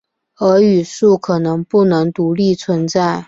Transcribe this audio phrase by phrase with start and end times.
[0.37, 3.19] 而语素可能不能独立存在。